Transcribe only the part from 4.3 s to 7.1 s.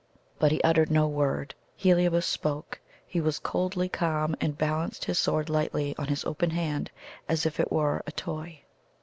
and balanced his sword lightly on his open hand